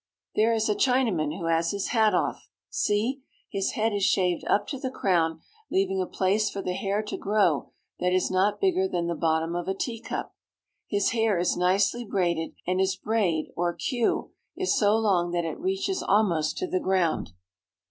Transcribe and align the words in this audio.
There 0.33 0.51
is 0.51 0.67
a 0.67 0.73
Chinaman 0.73 1.37
who 1.37 1.45
has 1.45 1.69
his 1.69 1.89
hat 1.89 2.15
off! 2.15 2.49
See! 2.71 3.21
his 3.51 3.73
head 3.73 3.93
is 3.93 4.03
shaved 4.03 4.43
up 4.47 4.65
to 4.69 4.79
the 4.79 4.89
crown, 4.89 5.41
leaving 5.69 6.01
a 6.01 6.07
place 6.07 6.49
for 6.49 6.59
the 6.63 6.73
hair 6.73 7.03
to 7.03 7.17
grow 7.17 7.71
that 7.99 8.11
is 8.11 8.31
not 8.31 8.59
bigger 8.59 8.87
than 8.87 9.05
the 9.05 9.13
bottom 9.13 9.55
of 9.55 9.67
a 9.67 9.75
tea 9.75 10.01
cup. 10.01 10.35
His 10.87 11.11
hair 11.11 11.37
is 11.37 11.55
nicely 11.55 12.03
braided, 12.03 12.55
and 12.65 12.79
his 12.79 12.95
braid, 12.95 13.51
or 13.55 13.75
cue, 13.75 14.31
is 14.57 14.75
so 14.75 14.97
long 14.97 15.29
that 15.33 15.45
it 15.45 15.59
reaches 15.59 16.01
almost 16.01 16.57
to 16.57 16.67
the 16.67 16.79
ground. 16.79 17.33